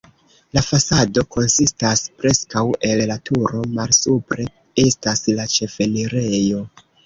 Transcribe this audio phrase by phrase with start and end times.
[0.57, 4.49] La fasado konsistas preskaŭ el la turo, malsupre
[4.89, 6.69] estas la ĉefenirejo.